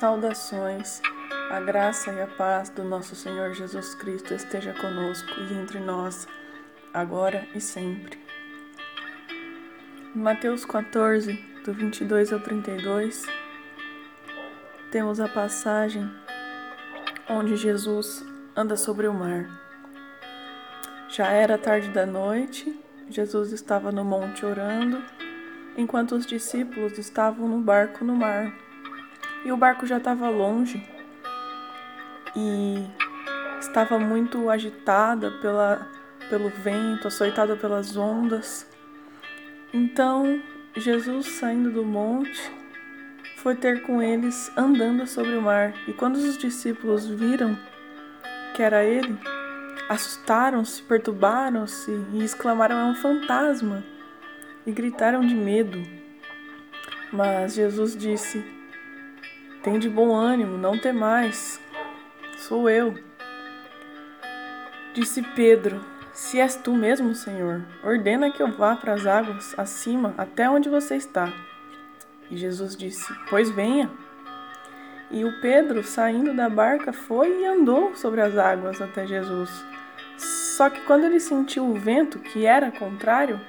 [0.00, 1.02] Saudações,
[1.50, 6.26] a graça e a paz do nosso Senhor Jesus Cristo esteja conosco e entre nós,
[6.94, 8.18] agora e sempre.
[10.16, 11.34] Em Mateus 14,
[11.66, 13.26] do 22 ao 32,
[14.90, 16.10] temos a passagem
[17.28, 18.24] onde Jesus
[18.56, 19.50] anda sobre o mar.
[21.10, 22.74] Já era tarde da noite,
[23.10, 25.04] Jesus estava no monte orando,
[25.76, 28.50] enquanto os discípulos estavam no barco no mar
[29.44, 30.82] e o barco já estava longe
[32.36, 32.86] e
[33.60, 35.86] estava muito agitada pela,
[36.28, 38.66] pelo vento, açoitada pelas ondas.
[39.72, 40.40] Então
[40.76, 42.50] Jesus, saindo do monte,
[43.38, 45.74] foi ter com eles andando sobre o mar.
[45.88, 47.58] E quando os discípulos viram
[48.54, 49.18] que era ele,
[49.88, 53.82] assustaram-se, perturbaram-se e exclamaram: É um fantasma!
[54.66, 55.82] E gritaram de medo.
[57.12, 58.44] Mas Jesus disse:
[59.62, 61.60] tem de bom ânimo, não temais.
[62.36, 62.94] Sou eu.
[64.94, 70.14] Disse Pedro: Se és tu mesmo, Senhor, ordena que eu vá para as águas acima,
[70.16, 71.32] até onde você está.
[72.30, 73.90] E Jesus disse: Pois venha.
[75.10, 79.50] E o Pedro, saindo da barca, foi e andou sobre as águas até Jesus.
[80.16, 83.40] Só que quando ele sentiu o vento, que era contrário,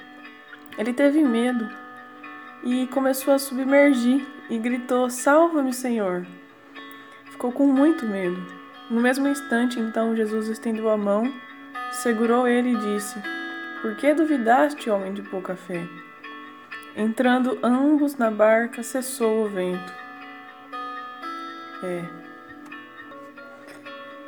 [0.77, 1.69] ele teve medo
[2.63, 6.25] e começou a submergir e gritou: Salva-me, Senhor!
[7.31, 8.41] Ficou com muito medo.
[8.89, 11.33] No mesmo instante, então, Jesus estendeu a mão,
[11.91, 13.19] segurou ele e disse:
[13.81, 15.87] Por que duvidaste, homem de pouca fé?
[16.95, 19.93] Entrando ambos na barca, cessou o vento.
[21.83, 22.03] É.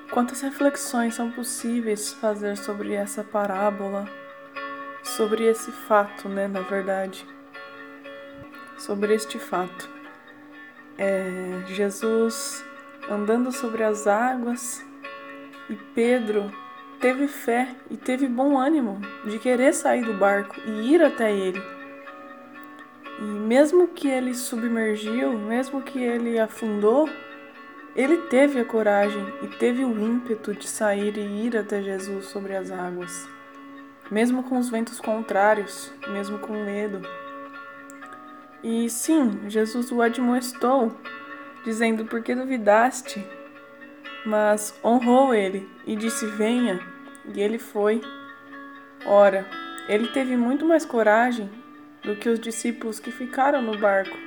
[0.10, 4.08] Quantas reflexões são possíveis fazer sobre essa parábola,
[5.04, 7.28] sobre esse fato, né, na verdade?
[8.78, 9.90] Sobre este fato.
[10.98, 12.64] É, Jesus
[13.10, 14.86] andando sobre as águas
[15.70, 16.52] e Pedro
[17.00, 21.62] teve fé e teve bom ânimo de querer sair do barco e ir até ele.
[23.20, 27.10] E mesmo que ele submergiu, mesmo que ele afundou,
[27.96, 32.56] ele teve a coragem e teve o ímpeto de sair e ir até Jesus sobre
[32.56, 33.28] as águas,
[34.10, 37.02] mesmo com os ventos contrários, mesmo com medo.
[38.64, 40.96] E sim, Jesus o admoestou,
[41.66, 43.24] dizendo: Por que duvidaste?
[44.26, 46.80] Mas honrou ele e disse: Venha.
[47.34, 48.02] E ele foi.
[49.06, 49.46] Ora,
[49.88, 51.50] ele teve muito mais coragem
[52.04, 54.18] do que os discípulos que ficaram no barco,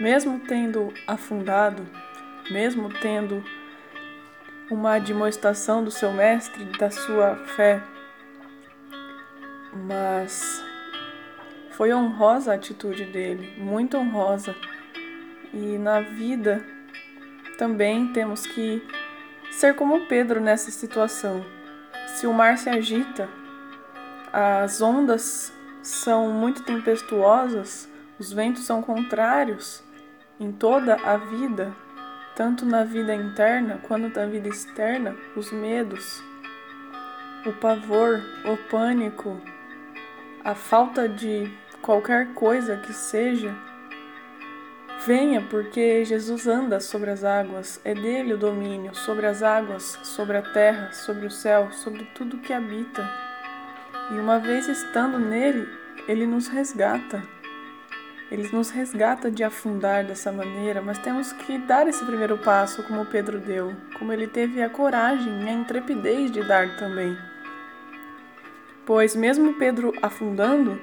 [0.00, 1.86] mesmo tendo afundado,
[2.50, 3.42] mesmo tendo
[4.70, 7.82] uma admoestação do seu mestre, da sua fé.
[9.72, 10.64] Mas
[11.76, 14.54] foi honrosa a atitude dele, muito honrosa.
[15.52, 16.64] E na vida
[17.58, 18.82] também temos que
[19.50, 21.44] ser como Pedro nessa situação.
[22.06, 23.28] Se o mar se agita,
[24.32, 25.52] as ondas
[25.82, 29.82] são muito tempestuosas, os ventos são contrários
[30.38, 31.74] em toda a vida,
[32.36, 36.22] tanto na vida interna quanto na vida externa, os medos,
[37.46, 39.40] o pavor, o pânico,
[40.44, 41.50] a falta de
[41.84, 43.54] qualquer coisa que seja,
[45.06, 50.38] venha, porque Jesus anda sobre as águas, é dele o domínio sobre as águas, sobre
[50.38, 53.06] a terra, sobre o céu, sobre tudo que habita.
[54.10, 55.68] E uma vez estando nele,
[56.08, 57.22] ele nos resgata.
[58.30, 63.04] Ele nos resgata de afundar dessa maneira, mas temos que dar esse primeiro passo, como
[63.04, 67.14] Pedro deu, como ele teve a coragem e a intrepidez de dar também.
[68.86, 70.80] Pois, mesmo Pedro afundando,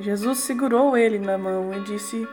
[0.00, 2.26] Jesus segurou ele na mão e disse: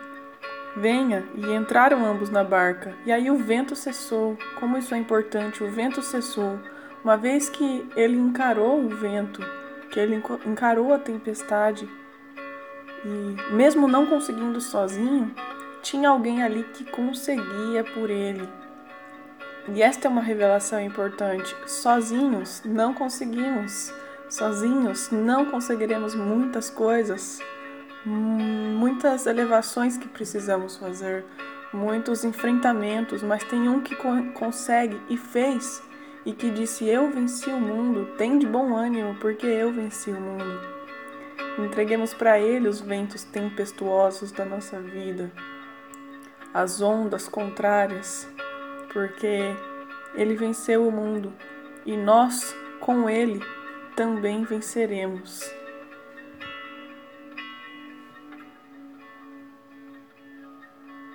[0.74, 2.94] Venha, e entraram ambos na barca.
[3.04, 4.38] E aí o vento cessou.
[4.58, 6.58] Como isso é importante, o vento cessou.
[7.04, 9.42] Uma vez que ele encarou o vento,
[9.90, 11.86] que ele encarou a tempestade,
[13.04, 15.30] e mesmo não conseguindo sozinho,
[15.82, 18.48] tinha alguém ali que conseguia por ele.
[19.74, 21.54] E esta é uma revelação importante.
[21.66, 23.92] Sozinhos não conseguimos.
[24.30, 27.38] Sozinhos não conseguiremos muitas coisas
[28.04, 31.24] muitas elevações que precisamos fazer,
[31.72, 33.94] muitos enfrentamentos, mas tem um que
[34.34, 35.82] consegue e fez
[36.24, 40.20] e que disse: Eu venci o mundo, tem de bom ânimo, porque eu venci o
[40.20, 40.60] mundo.
[41.58, 45.30] Entreguemos para Ele os ventos tempestuosos da nossa vida,
[46.54, 48.28] as ondas contrárias,
[48.92, 49.56] porque
[50.14, 51.32] Ele venceu o mundo
[51.84, 53.40] e nós, com Ele,
[53.96, 55.42] também venceremos.